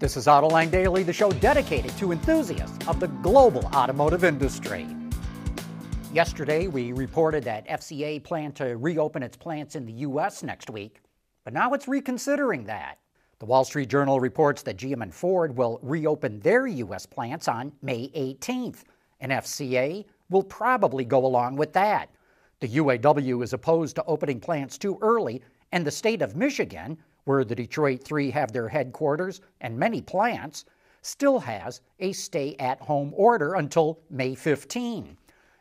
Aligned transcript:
This 0.00 0.16
is 0.16 0.26
Autoline 0.26 0.70
Daily, 0.70 1.02
the 1.02 1.12
show 1.12 1.32
dedicated 1.32 1.90
to 1.98 2.12
enthusiasts 2.12 2.86
of 2.86 3.00
the 3.00 3.08
global 3.08 3.64
automotive 3.74 4.22
industry. 4.22 4.86
Yesterday, 6.12 6.68
we 6.68 6.92
reported 6.92 7.42
that 7.42 7.66
FCA 7.66 8.22
planned 8.22 8.54
to 8.56 8.76
reopen 8.76 9.24
its 9.24 9.36
plants 9.36 9.74
in 9.74 9.84
the 9.84 9.92
U.S. 9.94 10.44
next 10.44 10.70
week, 10.70 11.00
but 11.42 11.52
now 11.52 11.72
it's 11.72 11.88
reconsidering 11.88 12.62
that. 12.66 12.98
The 13.40 13.46
Wall 13.46 13.64
Street 13.64 13.88
Journal 13.88 14.20
reports 14.20 14.62
that 14.62 14.76
GM 14.76 15.02
and 15.02 15.12
Ford 15.12 15.56
will 15.56 15.80
reopen 15.82 16.38
their 16.38 16.68
U.S. 16.68 17.04
plants 17.04 17.48
on 17.48 17.72
May 17.82 18.08
18th, 18.10 18.84
and 19.18 19.32
FCA 19.32 20.04
will 20.30 20.44
probably 20.44 21.04
go 21.04 21.26
along 21.26 21.56
with 21.56 21.72
that. 21.72 22.08
The 22.60 22.68
UAW 22.68 23.42
is 23.42 23.52
opposed 23.52 23.96
to 23.96 24.04
opening 24.04 24.38
plants 24.38 24.78
too 24.78 24.96
early, 25.02 25.42
and 25.72 25.84
the 25.84 25.90
state 25.90 26.22
of 26.22 26.36
Michigan 26.36 26.98
where 27.28 27.44
the 27.44 27.54
Detroit 27.54 28.02
Three 28.02 28.30
have 28.30 28.52
their 28.52 28.68
headquarters 28.68 29.42
and 29.60 29.78
many 29.78 30.00
plants, 30.00 30.64
still 31.02 31.38
has 31.38 31.82
a 32.00 32.10
stay 32.12 32.56
at 32.58 32.80
home 32.80 33.12
order 33.14 33.56
until 33.56 34.00
May 34.08 34.34
15. 34.34 35.14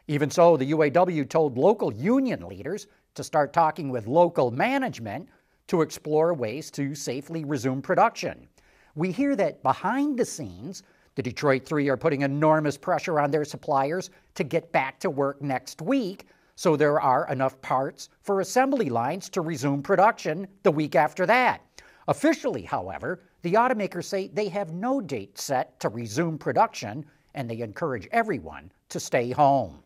Even 0.08 0.32
so, 0.32 0.56
the 0.56 0.72
UAW 0.72 1.28
told 1.28 1.58
local 1.58 1.92
union 1.92 2.48
leaders 2.48 2.88
to 3.16 3.24
start 3.24 3.52
talking 3.52 3.90
with 3.90 4.08
local 4.08 4.50
management 4.50 5.28
to 5.68 5.82
explore 5.82 6.34
ways 6.34 6.72
to 6.72 6.96
safely 6.96 7.44
resume 7.44 7.82
production. 7.82 8.48
We 8.96 9.12
hear 9.12 9.36
that 9.36 9.62
behind 9.62 10.18
the 10.18 10.24
scenes, 10.24 10.84
the 11.16 11.22
Detroit 11.22 11.66
Three 11.66 11.90
are 11.90 11.98
putting 11.98 12.22
enormous 12.22 12.78
pressure 12.78 13.20
on 13.20 13.30
their 13.30 13.44
suppliers 13.44 14.10
to 14.36 14.46
get 14.46 14.72
back 14.72 15.02
to 15.02 15.10
work 15.10 15.42
next 15.42 15.82
week 15.82 16.28
so 16.58 16.76
there 16.76 17.00
are 17.00 17.30
enough 17.30 17.62
parts 17.62 18.10
for 18.24 18.42
assembly 18.42 18.90
lines 18.90 19.30
to 19.30 19.42
resume 19.42 19.84
production 19.84 20.48
the 20.64 20.72
week 20.72 20.96
after 20.96 21.28
that. 21.28 21.62
Officially, 22.08 22.64
however, 22.64 23.22
the 23.44 23.54
automakers 23.54 24.06
say 24.06 24.28
they 24.30 24.50
have 24.50 24.74
no 24.74 25.00
date 25.00 25.38
set 25.38 25.80
to 25.80 25.90
resume 25.90 26.36
production 26.36 27.06
and 27.36 27.48
they 27.48 27.62
encourage 27.62 28.08
everyone 28.12 28.72
to 28.90 29.00
stay 29.00 29.30
home. 29.30 29.84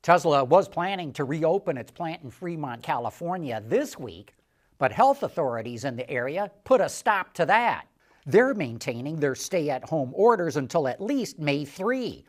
Tesla 0.00 0.42
was 0.42 0.70
planning 0.70 1.12
to 1.12 1.24
reopen 1.24 1.76
its 1.76 1.90
plant 1.90 2.22
in 2.22 2.30
Fremont, 2.30 2.82
California 2.82 3.62
this 3.66 3.98
week, 3.98 4.32
but 4.78 4.90
health 4.90 5.22
authorities 5.22 5.84
in 5.84 5.96
the 5.96 6.08
area 6.08 6.50
put 6.64 6.80
a 6.80 6.88
stop 6.88 7.34
to 7.34 7.44
that. 7.44 7.86
They're 8.24 8.54
maintaining 8.54 9.16
their 9.16 9.34
stay 9.34 9.68
at 9.68 9.84
home 9.84 10.12
orders 10.14 10.56
until 10.56 10.88
at 10.88 11.02
least 11.02 11.38
May 11.38 11.66
3, 11.66 12.24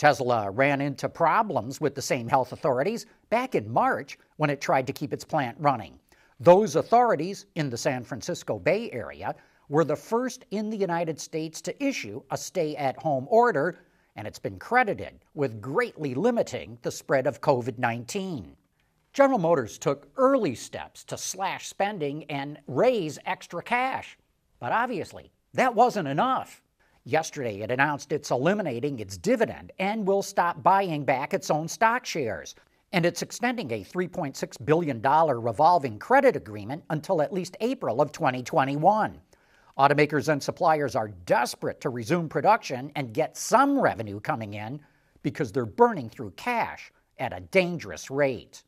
Tesla 0.00 0.50
ran 0.50 0.80
into 0.80 1.10
problems 1.10 1.78
with 1.78 1.94
the 1.94 2.00
same 2.00 2.26
health 2.26 2.52
authorities 2.52 3.04
back 3.28 3.54
in 3.54 3.70
March 3.70 4.18
when 4.38 4.48
it 4.48 4.58
tried 4.58 4.86
to 4.86 4.94
keep 4.94 5.12
its 5.12 5.26
plant 5.26 5.54
running. 5.60 5.98
Those 6.38 6.76
authorities 6.76 7.44
in 7.54 7.68
the 7.68 7.76
San 7.76 8.02
Francisco 8.02 8.58
Bay 8.58 8.90
Area 8.92 9.34
were 9.68 9.84
the 9.84 9.94
first 9.94 10.46
in 10.52 10.70
the 10.70 10.76
United 10.78 11.20
States 11.20 11.60
to 11.60 11.84
issue 11.84 12.22
a 12.30 12.38
stay 12.38 12.74
at 12.76 12.96
home 12.96 13.26
order, 13.28 13.78
and 14.16 14.26
it's 14.26 14.38
been 14.38 14.58
credited 14.58 15.22
with 15.34 15.60
greatly 15.60 16.14
limiting 16.14 16.78
the 16.80 16.90
spread 16.90 17.26
of 17.26 17.42
COVID 17.42 17.76
19. 17.76 18.56
General 19.12 19.38
Motors 19.38 19.76
took 19.76 20.08
early 20.16 20.54
steps 20.54 21.04
to 21.04 21.18
slash 21.18 21.68
spending 21.68 22.24
and 22.30 22.58
raise 22.66 23.18
extra 23.26 23.62
cash, 23.62 24.16
but 24.60 24.72
obviously 24.72 25.30
that 25.52 25.74
wasn't 25.74 26.08
enough. 26.08 26.62
Yesterday, 27.04 27.62
it 27.62 27.70
announced 27.70 28.12
it's 28.12 28.30
eliminating 28.30 28.98
its 28.98 29.16
dividend 29.16 29.72
and 29.78 30.06
will 30.06 30.22
stop 30.22 30.62
buying 30.62 31.04
back 31.04 31.32
its 31.32 31.50
own 31.50 31.66
stock 31.66 32.04
shares. 32.04 32.54
And 32.92 33.06
it's 33.06 33.22
extending 33.22 33.70
a 33.70 33.84
$3.6 33.84 34.64
billion 34.66 35.00
revolving 35.00 35.98
credit 35.98 36.36
agreement 36.36 36.84
until 36.90 37.22
at 37.22 37.32
least 37.32 37.56
April 37.60 38.02
of 38.02 38.12
2021. 38.12 39.18
Automakers 39.78 40.28
and 40.28 40.42
suppliers 40.42 40.94
are 40.94 41.08
desperate 41.08 41.80
to 41.80 41.88
resume 41.88 42.28
production 42.28 42.92
and 42.96 43.14
get 43.14 43.36
some 43.36 43.78
revenue 43.78 44.20
coming 44.20 44.54
in 44.54 44.78
because 45.22 45.52
they're 45.52 45.64
burning 45.64 46.10
through 46.10 46.32
cash 46.32 46.92
at 47.18 47.32
a 47.32 47.40
dangerous 47.40 48.10
rate. 48.10 48.62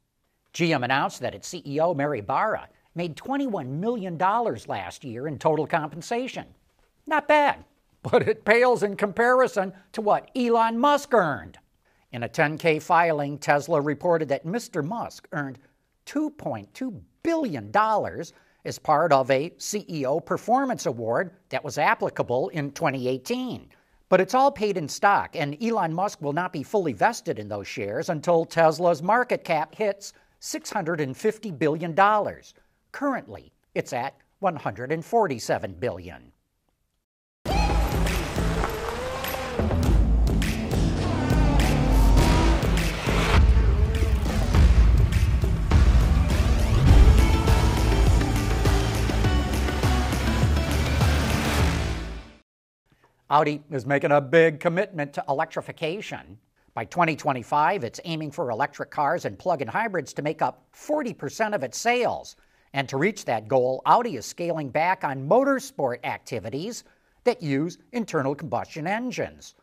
GM 0.55 0.85
announced 0.85 1.21
that 1.21 1.35
its 1.35 1.53
CEO, 1.53 1.95
Mary 1.95 2.23
Barra, 2.23 2.69
made 2.95 3.17
$21 3.17 3.67
million 3.67 4.17
last 4.17 5.05
year 5.05 5.29
in 5.29 5.39
total 5.39 5.67
compensation. 5.67 6.47
Not 7.07 7.29
bad 7.29 7.65
but 8.03 8.27
it 8.29 8.45
pales 8.45 8.83
in 8.83 8.97
comparison 8.97 9.73
to 9.93 10.01
what 10.01 10.31
Elon 10.37 10.79
Musk 10.79 11.15
earned. 11.15 11.59
In 12.13 12.25
a 12.25 12.29
10K 12.29 12.83
filing, 12.83 13.39
Tesla 13.39 13.81
reported 13.81 14.29
that 14.29 14.45
Mr. 14.45 14.85
Musk 14.85 15.29
earned 15.33 15.59
$2.2 16.07 17.01
billion 17.23 17.73
as 18.65 18.79
part 18.79 19.13
of 19.13 19.31
a 19.31 19.51
CEO 19.51 20.25
Performance 20.25 20.87
Award 20.87 21.33
that 21.49 21.65
was 21.65 21.79
applicable 21.79 22.49
in 22.51 22.71
2018. 22.73 23.69
But 24.09 24.21
it's 24.21 24.35
all 24.35 24.53
paid 24.53 24.77
in 24.77 24.89
stock, 24.89 25.35
and 25.35 25.57
Elon 25.63 25.95
Musk 25.95 26.21
will 26.21 26.35
not 26.35 26.53
be 26.53 26.63
fully 26.63 26.93
vested 26.93 27.39
in 27.39 27.49
those 27.49 27.67
shares 27.67 28.11
until 28.11 28.45
Tesla's 28.45 29.03
market 29.03 29.43
cap 29.43 29.75
hits 29.75 30.13
$650 30.43 31.59
billion. 31.59 31.97
Currently, 32.93 33.53
it's 33.75 33.93
at 33.93 34.17
$147 34.43 35.81
billion. 35.81 36.32
Audi 53.33 53.63
is 53.71 53.87
making 53.87 54.13
a 54.13 54.21
big 54.21 54.61
commitment 54.61 55.15
to 55.15 55.25
electrification. 55.27 56.39
By 56.75 56.85
2025, 56.85 57.83
it's 57.83 57.99
aiming 58.05 58.31
for 58.31 58.51
electric 58.51 58.91
cars 58.91 59.25
and 59.25 59.39
plug 59.39 59.63
in 59.63 59.69
hybrids 59.69 60.13
to 60.13 60.21
make 60.21 60.43
up 60.43 60.67
40% 60.75 61.55
of 61.55 61.63
its 61.63 61.79
sales. 61.79 62.37
And 62.75 62.87
to 62.91 62.99
reach 62.99 63.25
that 63.25 63.49
goal, 63.49 63.81
Audi 63.87 64.17
is 64.17 64.27
scaling 64.27 64.69
back 64.69 65.03
on 65.03 65.27
motorsport 65.27 66.05
activities 66.05 66.85
that 67.25 67.43
use 67.43 67.79
internal 67.93 68.35
combustion 68.35 68.87
engines. 68.87 69.55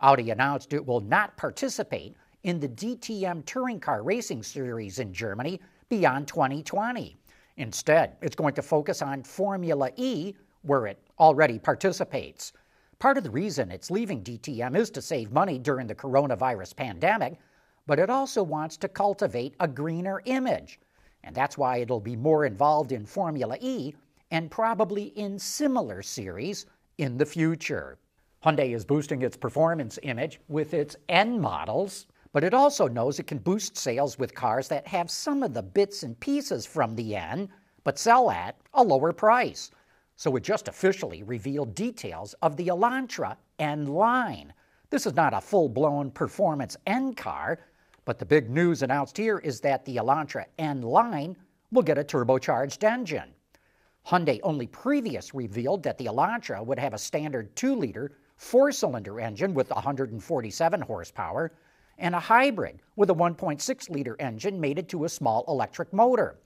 Audi 0.00 0.30
announced 0.30 0.72
it 0.72 0.86
will 0.86 1.00
not 1.00 1.36
participate 1.36 2.14
in 2.44 2.60
the 2.60 2.68
DTM 2.68 3.44
Touring 3.44 3.80
Car 3.80 4.04
Racing 4.04 4.44
Series 4.44 5.00
in 5.00 5.12
Germany 5.12 5.60
beyond 5.88 6.28
2020. 6.28 7.16
Instead, 7.56 8.18
it's 8.22 8.36
going 8.36 8.54
to 8.54 8.62
focus 8.62 9.02
on 9.02 9.24
Formula 9.24 9.90
E, 9.96 10.32
where 10.62 10.86
it 10.86 11.02
already 11.18 11.58
participates. 11.58 12.52
Part 12.98 13.18
of 13.18 13.24
the 13.24 13.30
reason 13.30 13.70
it's 13.70 13.90
leaving 13.90 14.22
DTM 14.22 14.74
is 14.74 14.88
to 14.92 15.02
save 15.02 15.30
money 15.30 15.58
during 15.58 15.86
the 15.86 15.94
coronavirus 15.94 16.74
pandemic, 16.76 17.38
but 17.86 17.98
it 17.98 18.08
also 18.08 18.42
wants 18.42 18.78
to 18.78 18.88
cultivate 18.88 19.54
a 19.60 19.68
greener 19.68 20.22
image. 20.24 20.80
And 21.22 21.36
that's 21.36 21.58
why 21.58 21.78
it'll 21.78 22.00
be 22.00 22.16
more 22.16 22.46
involved 22.46 22.92
in 22.92 23.04
Formula 23.04 23.58
E 23.60 23.94
and 24.30 24.50
probably 24.50 25.08
in 25.08 25.38
similar 25.38 26.02
series 26.02 26.64
in 26.96 27.18
the 27.18 27.26
future. 27.26 27.98
Hyundai 28.42 28.74
is 28.74 28.86
boosting 28.86 29.20
its 29.20 29.36
performance 29.36 29.98
image 30.02 30.40
with 30.48 30.72
its 30.72 30.96
N 31.10 31.38
models, 31.38 32.06
but 32.32 32.44
it 32.44 32.54
also 32.54 32.88
knows 32.88 33.18
it 33.18 33.26
can 33.26 33.38
boost 33.38 33.76
sales 33.76 34.18
with 34.18 34.34
cars 34.34 34.68
that 34.68 34.86
have 34.86 35.10
some 35.10 35.42
of 35.42 35.52
the 35.52 35.62
bits 35.62 36.02
and 36.02 36.18
pieces 36.18 36.64
from 36.64 36.94
the 36.94 37.14
N, 37.14 37.50
but 37.84 37.98
sell 37.98 38.30
at 38.30 38.56
a 38.72 38.82
lower 38.82 39.12
price 39.12 39.70
so 40.16 40.34
it 40.36 40.42
just 40.42 40.68
officially 40.68 41.22
revealed 41.22 41.74
details 41.74 42.34
of 42.42 42.56
the 42.56 42.68
Elantra 42.68 43.36
N 43.58 43.86
line. 43.86 44.52
This 44.90 45.06
is 45.06 45.14
not 45.14 45.34
a 45.34 45.40
full 45.40 45.68
blown 45.68 46.10
performance 46.10 46.76
N 46.86 47.14
car, 47.14 47.60
but 48.04 48.18
the 48.18 48.26
big 48.26 48.50
news 48.50 48.82
announced 48.82 49.16
here 49.16 49.38
is 49.38 49.60
that 49.60 49.84
the 49.84 49.96
Elantra 49.96 50.46
N 50.58 50.80
line 50.82 51.36
will 51.70 51.82
get 51.82 51.98
a 51.98 52.04
turbocharged 52.04 52.82
engine. 52.82 53.34
Hyundai 54.06 54.40
only 54.42 54.66
previous 54.68 55.34
revealed 55.34 55.82
that 55.82 55.98
the 55.98 56.06
Elantra 56.06 56.64
would 56.64 56.78
have 56.78 56.94
a 56.94 56.98
standard 56.98 57.54
2 57.56 57.74
liter 57.74 58.12
four 58.36 58.70
cylinder 58.70 59.20
engine 59.20 59.52
with 59.52 59.70
147 59.70 60.80
horsepower 60.82 61.52
and 61.98 62.14
a 62.14 62.20
hybrid 62.20 62.80
with 62.94 63.10
a 63.10 63.14
1.6 63.14 63.90
liter 63.90 64.16
engine 64.20 64.60
mated 64.60 64.88
to 64.88 65.04
a 65.04 65.08
small 65.08 65.44
electric 65.48 65.92
motor. 65.92 66.38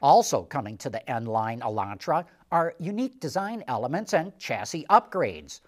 Also 0.00 0.44
coming 0.44 0.76
to 0.78 0.90
the 0.90 1.08
N 1.10 1.26
line 1.26 1.60
Elantra 1.60 2.24
are 2.52 2.74
unique 2.78 3.18
design 3.18 3.64
elements 3.66 4.14
and 4.14 4.36
chassis 4.38 4.86
upgrades. 4.90 5.60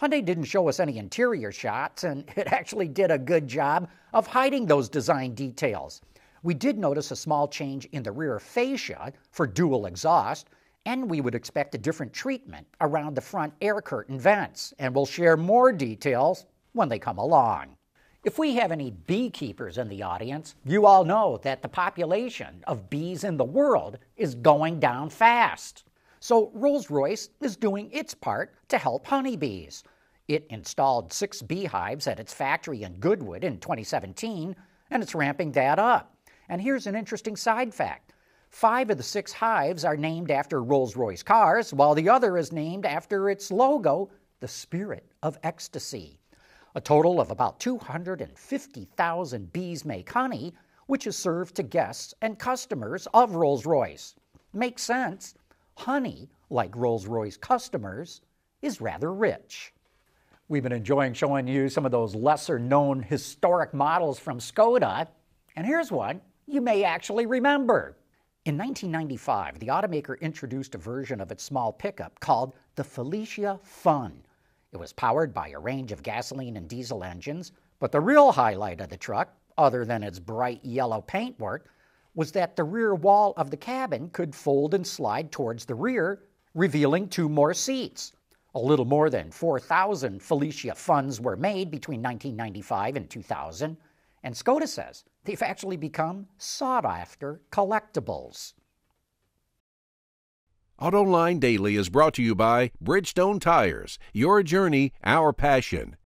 Hyundai 0.00 0.24
didn't 0.24 0.44
show 0.44 0.68
us 0.68 0.80
any 0.80 0.98
interior 0.98 1.52
shots, 1.52 2.04
and 2.04 2.24
it 2.36 2.52
actually 2.52 2.88
did 2.88 3.10
a 3.10 3.18
good 3.18 3.46
job 3.46 3.88
of 4.12 4.26
hiding 4.26 4.66
those 4.66 4.88
design 4.88 5.34
details. 5.34 6.00
We 6.42 6.54
did 6.54 6.78
notice 6.78 7.10
a 7.10 7.16
small 7.16 7.46
change 7.46 7.86
in 7.92 8.02
the 8.02 8.12
rear 8.12 8.38
fascia 8.38 9.12
for 9.30 9.46
dual 9.46 9.86
exhaust, 9.86 10.48
and 10.86 11.08
we 11.08 11.20
would 11.20 11.34
expect 11.34 11.74
a 11.74 11.78
different 11.78 12.12
treatment 12.12 12.66
around 12.80 13.14
the 13.14 13.20
front 13.20 13.54
air 13.60 13.80
curtain 13.80 14.18
vents, 14.18 14.74
and 14.78 14.94
we'll 14.94 15.06
share 15.06 15.36
more 15.36 15.72
details 15.72 16.46
when 16.72 16.88
they 16.88 16.98
come 16.98 17.18
along. 17.18 17.76
If 18.24 18.38
we 18.38 18.54
have 18.54 18.72
any 18.72 18.90
beekeepers 18.90 19.76
in 19.76 19.90
the 19.90 20.02
audience, 20.02 20.54
you 20.64 20.86
all 20.86 21.04
know 21.04 21.38
that 21.42 21.60
the 21.60 21.68
population 21.68 22.64
of 22.66 22.88
bees 22.88 23.22
in 23.22 23.36
the 23.36 23.44
world 23.44 23.98
is 24.16 24.34
going 24.34 24.80
down 24.80 25.10
fast. 25.10 25.84
So 26.20 26.50
Rolls 26.54 26.88
Royce 26.88 27.28
is 27.42 27.54
doing 27.54 27.90
its 27.92 28.14
part 28.14 28.54
to 28.68 28.78
help 28.78 29.06
honeybees. 29.06 29.84
It 30.26 30.46
installed 30.48 31.12
six 31.12 31.42
beehives 31.42 32.06
at 32.06 32.18
its 32.18 32.32
factory 32.32 32.82
in 32.82 32.94
Goodwood 32.94 33.44
in 33.44 33.58
2017, 33.58 34.56
and 34.90 35.02
it's 35.02 35.14
ramping 35.14 35.52
that 35.52 35.78
up. 35.78 36.16
And 36.48 36.62
here's 36.62 36.86
an 36.86 36.96
interesting 36.96 37.36
side 37.36 37.74
fact 37.74 38.14
five 38.48 38.88
of 38.88 38.96
the 38.96 39.02
six 39.02 39.34
hives 39.34 39.84
are 39.84 39.98
named 39.98 40.30
after 40.30 40.62
Rolls 40.62 40.96
Royce 40.96 41.22
cars, 41.22 41.74
while 41.74 41.94
the 41.94 42.08
other 42.08 42.38
is 42.38 42.52
named 42.52 42.86
after 42.86 43.28
its 43.28 43.50
logo, 43.50 44.08
the 44.40 44.48
Spirit 44.48 45.04
of 45.22 45.36
Ecstasy. 45.42 46.20
A 46.76 46.80
total 46.80 47.20
of 47.20 47.30
about 47.30 47.60
250,000 47.60 49.52
bees 49.52 49.84
make 49.84 50.10
honey, 50.10 50.52
which 50.86 51.06
is 51.06 51.16
served 51.16 51.54
to 51.54 51.62
guests 51.62 52.14
and 52.20 52.36
customers 52.36 53.06
of 53.14 53.36
Rolls 53.36 53.64
Royce. 53.64 54.16
Makes 54.52 54.82
sense. 54.82 55.34
Honey, 55.76 56.28
like 56.50 56.74
Rolls 56.74 57.06
Royce 57.06 57.36
customers, 57.36 58.22
is 58.60 58.80
rather 58.80 59.12
rich. 59.12 59.72
We've 60.48 60.64
been 60.64 60.72
enjoying 60.72 61.14
showing 61.14 61.46
you 61.46 61.68
some 61.68 61.86
of 61.86 61.92
those 61.92 62.16
lesser 62.16 62.58
known 62.58 63.02
historic 63.02 63.72
models 63.72 64.18
from 64.18 64.40
Skoda, 64.40 65.06
and 65.54 65.64
here's 65.64 65.92
one 65.92 66.20
you 66.46 66.60
may 66.60 66.82
actually 66.82 67.26
remember. 67.26 67.96
In 68.46 68.58
1995, 68.58 69.60
the 69.60 69.68
automaker 69.68 70.20
introduced 70.20 70.74
a 70.74 70.78
version 70.78 71.20
of 71.20 71.30
its 71.30 71.44
small 71.44 71.72
pickup 71.72 72.18
called 72.18 72.52
the 72.74 72.84
Felicia 72.84 73.60
Fun. 73.62 74.24
It 74.74 74.80
was 74.80 74.92
powered 74.92 75.32
by 75.32 75.50
a 75.50 75.58
range 75.60 75.92
of 75.92 76.02
gasoline 76.02 76.56
and 76.56 76.68
diesel 76.68 77.04
engines, 77.04 77.52
but 77.78 77.92
the 77.92 78.00
real 78.00 78.32
highlight 78.32 78.80
of 78.80 78.88
the 78.88 78.96
truck, 78.96 79.32
other 79.56 79.84
than 79.84 80.02
its 80.02 80.18
bright 80.18 80.64
yellow 80.64 81.00
paintwork, 81.00 81.70
was 82.12 82.32
that 82.32 82.56
the 82.56 82.64
rear 82.64 82.92
wall 82.92 83.34
of 83.36 83.52
the 83.52 83.56
cabin 83.56 84.10
could 84.10 84.34
fold 84.34 84.74
and 84.74 84.84
slide 84.84 85.30
towards 85.30 85.64
the 85.64 85.76
rear, 85.76 86.24
revealing 86.54 87.08
two 87.08 87.28
more 87.28 87.54
seats. 87.54 88.14
A 88.52 88.58
little 88.58 88.84
more 88.84 89.10
than 89.10 89.30
4,000 89.30 90.20
Felicia 90.20 90.74
Funs 90.74 91.20
were 91.20 91.36
made 91.36 91.70
between 91.70 92.02
1995 92.02 92.96
and 92.96 93.08
2000, 93.08 93.76
and 94.24 94.34
Skoda 94.34 94.66
says 94.66 95.04
they've 95.22 95.40
actually 95.40 95.76
become 95.76 96.26
sought 96.36 96.84
after 96.84 97.40
collectibles. 97.52 98.54
AutoLine 100.80 101.38
Daily 101.38 101.76
is 101.76 101.88
brought 101.88 102.14
to 102.14 102.22
you 102.22 102.34
by 102.34 102.72
Bridgestone 102.82 103.40
Tires. 103.40 103.96
Your 104.12 104.42
journey, 104.42 104.92
our 105.04 105.32
passion. 105.32 105.96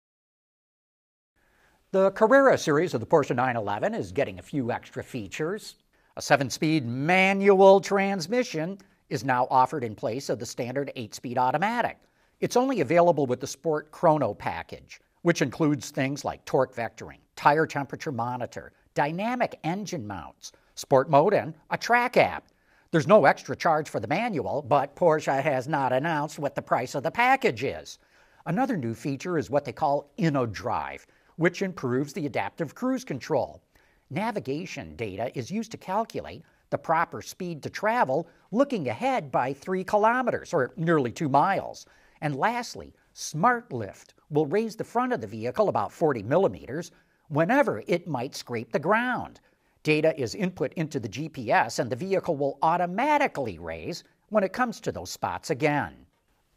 The 1.91 2.11
Carrera 2.11 2.55
series 2.55 2.93
of 2.93 2.99
the 2.99 3.07
Porsche 3.07 3.35
911 3.35 3.95
is 3.95 4.11
getting 4.11 4.37
a 4.37 4.43
few 4.43 4.71
extra 4.71 5.03
features. 5.03 5.77
A 6.17 6.21
seven 6.21 6.51
speed 6.51 6.85
manual 6.85 7.81
transmission 7.81 8.77
is 9.09 9.25
now 9.25 9.47
offered 9.49 9.83
in 9.83 9.95
place 9.95 10.29
of 10.29 10.37
the 10.37 10.45
standard 10.45 10.91
eight 10.95 11.15
speed 11.15 11.39
automatic. 11.39 11.97
It's 12.39 12.55
only 12.55 12.81
available 12.81 13.25
with 13.25 13.39
the 13.39 13.47
Sport 13.47 13.89
Chrono 13.89 14.35
package, 14.35 15.01
which 15.23 15.41
includes 15.41 15.89
things 15.89 16.23
like 16.23 16.45
torque 16.45 16.75
vectoring, 16.75 17.17
tire 17.35 17.65
temperature 17.65 18.11
monitor, 18.11 18.71
dynamic 18.93 19.57
engine 19.63 20.05
mounts, 20.05 20.51
sport 20.75 21.09
mode, 21.09 21.33
and 21.33 21.55
a 21.71 21.77
track 21.77 22.17
app. 22.17 22.45
There's 22.91 23.07
no 23.07 23.25
extra 23.25 23.55
charge 23.55 23.87
for 23.87 23.99
the 23.99 24.07
manual, 24.07 24.63
but 24.63 24.95
Porsche 24.95 25.43
has 25.43 25.67
not 25.67 25.93
announced 25.93 26.39
what 26.39 26.55
the 26.55 26.61
price 26.63 26.95
of 26.95 27.03
the 27.03 27.11
package 27.11 27.63
is. 27.63 27.99
Another 28.47 28.75
new 28.75 28.95
feature 28.95 29.37
is 29.37 29.47
what 29.51 29.63
they 29.63 29.71
call 29.71 30.09
InnoDrive, 30.17 31.05
which 31.35 31.61
improves 31.61 32.13
the 32.13 32.25
adaptive 32.25 32.73
cruise 32.73 33.03
control. 33.03 33.61
Navigation 34.09 34.95
data 34.95 35.31
is 35.37 35.51
used 35.51 35.69
to 35.71 35.77
calculate 35.77 36.41
the 36.71 36.79
proper 36.79 37.21
speed 37.21 37.61
to 37.61 37.69
travel 37.69 38.27
looking 38.51 38.87
ahead 38.89 39.31
by 39.31 39.53
three 39.53 39.83
kilometers, 39.83 40.51
or 40.51 40.73
nearly 40.75 41.11
two 41.11 41.29
miles. 41.29 41.85
And 42.21 42.35
lastly, 42.35 42.95
Smart 43.13 43.71
Lift 43.71 44.15
will 44.31 44.47
raise 44.47 44.75
the 44.75 44.83
front 44.83 45.13
of 45.13 45.21
the 45.21 45.27
vehicle 45.27 45.69
about 45.69 45.91
40 45.91 46.23
millimeters 46.23 46.89
whenever 47.27 47.83
it 47.85 48.07
might 48.07 48.33
scrape 48.33 48.71
the 48.71 48.79
ground. 48.79 49.41
Data 49.89 50.15
is 50.21 50.35
input 50.35 50.71
into 50.73 50.99
the 50.99 51.09
GPS, 51.09 51.79
and 51.79 51.89
the 51.89 51.95
vehicle 51.95 52.35
will 52.35 52.59
automatically 52.61 53.57
raise 53.57 54.03
when 54.27 54.43
it 54.43 54.53
comes 54.53 54.79
to 54.79 54.91
those 54.91 55.09
spots 55.09 55.49
again. 55.49 56.05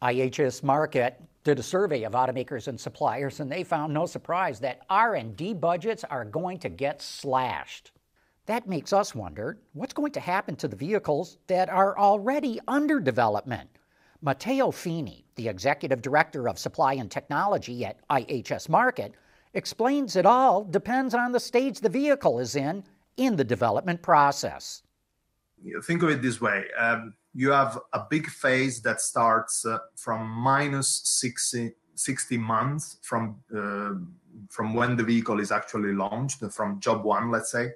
IHS 0.03 0.61
Markit 0.61 1.15
did 1.43 1.57
a 1.57 1.63
survey 1.63 2.03
of 2.03 2.13
automakers 2.13 2.67
and 2.67 2.79
suppliers, 2.79 3.39
and 3.39 3.51
they 3.51 3.63
found 3.63 3.91
no 3.91 4.05
surprise 4.05 4.59
that 4.59 4.85
R&D 4.87 5.55
budgets 5.55 6.03
are 6.03 6.25
going 6.25 6.59
to 6.59 6.69
get 6.69 7.01
slashed. 7.01 7.91
That 8.45 8.67
makes 8.67 8.93
us 8.93 9.15
wonder 9.15 9.57
what's 9.73 9.93
going 9.93 10.11
to 10.11 10.19
happen 10.19 10.55
to 10.57 10.67
the 10.67 10.75
vehicles 10.75 11.39
that 11.47 11.69
are 11.69 11.97
already 11.97 12.59
under 12.67 12.99
development. 12.99 13.67
Matteo 14.21 14.69
Fini, 14.69 15.25
the 15.37 15.49
executive 15.49 16.03
director 16.03 16.47
of 16.47 16.59
supply 16.59 16.93
and 16.93 17.09
technology 17.09 17.83
at 17.83 17.97
IHS 18.09 18.69
Markit, 18.69 19.13
explains 19.55 20.15
it 20.15 20.27
all 20.27 20.63
depends 20.63 21.15
on 21.15 21.31
the 21.31 21.39
stage 21.39 21.79
the 21.79 21.89
vehicle 21.89 22.39
is 22.39 22.55
in 22.55 22.83
in 23.17 23.35
the 23.35 23.43
development 23.43 24.01
process. 24.01 24.83
Think 25.85 26.03
of 26.03 26.09
it 26.09 26.21
this 26.21 26.41
way 26.41 26.65
um, 26.77 27.13
you 27.33 27.51
have 27.51 27.79
a 27.93 28.05
big 28.09 28.27
phase 28.29 28.81
that 28.81 29.01
starts 29.01 29.65
uh, 29.65 29.79
from 29.95 30.27
minus 30.27 31.01
60, 31.05 31.73
60 31.95 32.37
months 32.37 32.97
from, 33.01 33.37
uh, 33.55 33.93
from 34.49 34.73
when 34.73 34.95
the 34.95 35.03
vehicle 35.03 35.39
is 35.39 35.51
actually 35.51 35.93
launched, 35.93 36.43
from 36.51 36.79
job 36.79 37.03
one, 37.03 37.31
let's 37.31 37.51
say. 37.51 37.71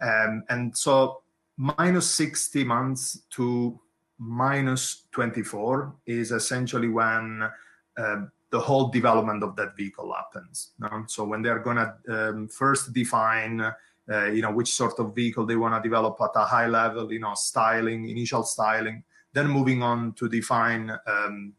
Um, 0.00 0.42
and 0.48 0.76
so 0.76 1.22
minus 1.56 2.10
60 2.10 2.64
months 2.64 3.20
to 3.30 3.78
minus 4.18 5.04
24 5.12 5.94
is 6.06 6.32
essentially 6.32 6.88
when 6.88 7.48
uh, 7.96 8.16
the 8.50 8.58
whole 8.58 8.88
development 8.88 9.44
of 9.44 9.54
that 9.56 9.76
vehicle 9.76 10.12
happens. 10.12 10.70
No? 10.80 11.04
So 11.06 11.24
when 11.24 11.42
they're 11.42 11.58
going 11.60 11.76
to 11.76 11.94
um, 12.08 12.48
first 12.48 12.92
define, 12.92 13.72
uh, 14.10 14.26
you 14.26 14.42
know, 14.42 14.52
which 14.52 14.72
sort 14.72 14.98
of 14.98 15.14
vehicle 15.14 15.44
they 15.44 15.56
want 15.56 15.74
to 15.74 15.86
develop 15.86 16.18
at 16.22 16.30
a 16.34 16.44
high 16.44 16.66
level, 16.66 17.12
you 17.12 17.20
know, 17.20 17.34
styling, 17.34 18.08
initial 18.08 18.42
styling, 18.42 19.02
then 19.32 19.46
moving 19.46 19.82
on 19.82 20.12
to 20.14 20.28
define 20.28 20.90
um, 21.06 21.52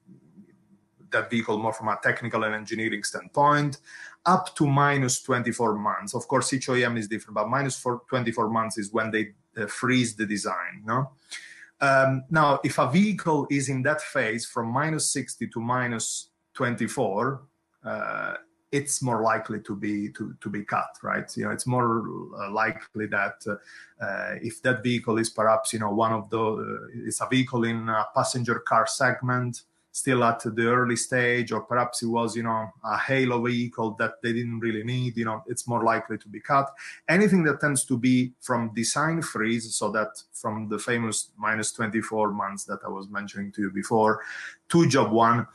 that 1.12 1.30
vehicle 1.30 1.57
more 1.57 1.74
from 1.74 1.88
a 1.90 2.00
technical 2.01 2.44
and 2.44 2.56
engineering 2.56 3.04
standpoint, 3.04 3.78
up 4.25 4.56
to 4.56 4.66
minus 4.66 5.22
24 5.22 5.75
months. 5.75 6.16
Of 6.16 6.28
course, 6.28 6.51
each 6.54 6.68
OEM 6.68 6.98
is 6.98 7.07
different, 7.07 7.36
but 7.36 7.48
minus 7.48 7.80
for 7.80 8.01
minus 8.12 8.36
24 8.36 8.50
months 8.50 8.78
is 8.78 8.92
when 8.92 9.12
they 9.12 9.30
uh, 9.57 9.68
freeze 9.68 10.16
the 10.16 10.25
design. 10.25 10.84
No. 10.86 11.12
Um, 11.81 12.24
now, 12.30 12.60
if 12.63 12.78
a 12.78 12.90
vehicle 12.90 13.48
is 13.50 13.69
in 13.69 13.84
that 13.84 14.01
phase 14.01 14.46
from 14.46 14.68
minus 14.68 15.12
60 15.12 15.48
to 15.48 15.60
minus 15.60 16.30
24, 16.54 17.41
uh, 17.86 18.28
it's 18.72 19.02
more 19.02 19.22
likely 19.24 19.60
to 19.62 19.76
be 19.76 20.10
to, 20.12 20.36
to 20.42 20.50
be 20.50 20.64
cut, 20.64 20.98
right? 21.02 21.26
You 21.36 21.46
know, 21.46 21.52
it's 21.52 21.66
more 21.66 22.06
uh, 22.40 22.52
likely 22.52 23.08
that 23.08 23.44
uh, 23.48 24.04
uh, 24.04 24.36
if 24.42 24.62
that 24.62 24.84
vehicle 24.84 25.18
is 25.18 25.30
perhaps 25.30 25.74
you 25.74 25.80
know 25.80 25.92
one 25.92 26.14
of 26.14 26.30
the 26.30 26.40
uh, 26.40 26.88
it's 27.08 27.22
a 27.22 27.28
vehicle 27.28 27.64
in 27.64 27.90
a 27.90 28.06
passenger 28.16 28.60
car 28.60 28.86
segment, 28.86 29.64
still 29.92 30.24
at 30.24 30.40
the 30.44 30.68
early 30.68 30.96
stage, 30.96 31.52
or 31.52 31.62
perhaps 31.62 32.04
it 32.04 32.08
was, 32.08 32.36
you 32.36 32.44
know, 32.44 32.70
a 32.84 32.98
halo 32.98 33.42
vehicle 33.44 33.96
that 34.00 34.22
they 34.22 34.34
didn't 34.34 34.60
really 34.60 34.84
need, 34.84 35.18
you 35.18 35.26
know, 35.26 35.44
it's 35.48 35.68
more 35.68 35.84
likely 35.84 36.18
to 36.18 36.28
be 36.28 36.40
cut. 36.40 36.72
Anything 37.08 37.44
that 37.44 37.60
tends 37.60 37.84
to 37.86 37.98
be 37.98 38.32
from 38.40 38.72
design 38.74 39.22
freeze, 39.22 39.76
so 39.76 39.90
that 39.92 40.22
from 40.34 40.70
the 40.70 40.78
famous 40.80 41.32
minus 41.38 41.72
24 41.74 42.32
months 42.32 42.64
that 42.66 42.80
I 42.86 42.90
was 42.90 43.10
mentioning 43.10 43.52
to 43.54 43.62
you 43.62 43.72
before, 43.72 44.22
to 44.70 44.88
job 44.88 45.12
one 45.12 45.48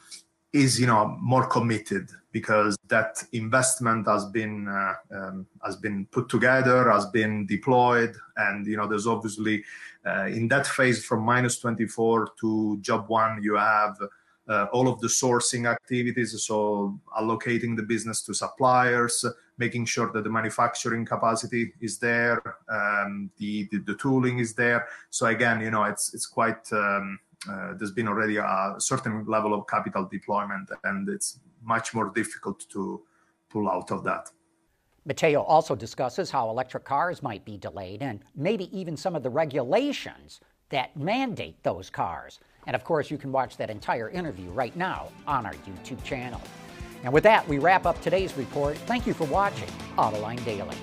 is, 0.54 0.80
you 0.80 0.86
know, 0.86 1.18
more 1.20 1.46
committed 1.46 2.08
because 2.30 2.76
that 2.86 3.22
investment 3.32 4.06
has 4.06 4.24
been 4.26 4.68
uh, 4.68 4.94
um, 5.10 5.46
has 5.64 5.76
been 5.76 6.06
put 6.06 6.28
together, 6.28 6.90
has 6.90 7.06
been 7.06 7.44
deployed, 7.46 8.14
and 8.36 8.64
you 8.66 8.76
know, 8.76 8.86
there's 8.86 9.06
obviously 9.06 9.64
uh, 10.06 10.26
in 10.26 10.46
that 10.48 10.66
phase 10.66 11.04
from 11.04 11.22
minus 11.22 11.58
24 11.58 12.28
to 12.40 12.78
job 12.80 13.08
one, 13.08 13.42
you 13.42 13.56
have 13.56 13.96
uh, 14.48 14.66
all 14.72 14.88
of 14.88 15.00
the 15.00 15.08
sourcing 15.08 15.68
activities, 15.68 16.40
so 16.44 16.98
allocating 17.18 17.76
the 17.76 17.82
business 17.82 18.22
to 18.22 18.32
suppliers, 18.32 19.24
making 19.58 19.86
sure 19.86 20.12
that 20.12 20.22
the 20.22 20.30
manufacturing 20.30 21.04
capacity 21.04 21.72
is 21.80 21.98
there, 21.98 22.40
um, 22.68 23.30
the, 23.38 23.66
the, 23.72 23.78
the 23.78 23.94
tooling 23.94 24.38
is 24.38 24.54
there. 24.54 24.86
So 25.10 25.26
again, 25.26 25.60
you 25.60 25.70
know, 25.70 25.84
it's 25.84 26.14
it's 26.14 26.26
quite 26.26 26.72
um, 26.72 27.18
uh, 27.50 27.74
there's 27.76 27.92
been 27.92 28.08
already 28.08 28.36
a 28.36 28.74
certain 28.78 29.24
level 29.26 29.54
of 29.54 29.66
capital 29.66 30.08
deployment, 30.10 30.70
and 30.84 31.08
it's 31.08 31.40
much 31.62 31.94
more 31.94 32.10
difficult 32.14 32.64
to 32.70 33.02
pull 33.50 33.68
out 33.68 33.90
of 33.90 34.04
that. 34.04 34.30
Matteo 35.06 35.42
also 35.42 35.74
discusses 35.74 36.30
how 36.30 36.48
electric 36.48 36.84
cars 36.84 37.22
might 37.22 37.44
be 37.44 37.58
delayed 37.58 38.02
and 38.02 38.20
maybe 38.34 38.74
even 38.76 38.96
some 38.96 39.14
of 39.14 39.22
the 39.22 39.28
regulations 39.28 40.40
that 40.70 40.96
mandate 40.96 41.62
those 41.62 41.90
cars. 41.90 42.40
And 42.66 42.74
of 42.74 42.84
course, 42.84 43.10
you 43.10 43.18
can 43.18 43.30
watch 43.30 43.58
that 43.58 43.68
entire 43.68 44.08
interview 44.08 44.48
right 44.50 44.74
now 44.76 45.08
on 45.26 45.44
our 45.44 45.52
YouTube 45.52 46.02
channel. 46.04 46.40
And 47.02 47.12
with 47.12 47.22
that, 47.24 47.46
we 47.46 47.58
wrap 47.58 47.84
up 47.84 48.00
today's 48.00 48.34
report. 48.36 48.78
Thank 48.78 49.06
you 49.06 49.12
for 49.12 49.24
watching 49.24 49.68
Autoline 49.98 50.42
Daily. 50.46 50.76